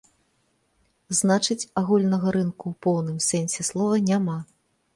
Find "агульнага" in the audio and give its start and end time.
1.83-2.27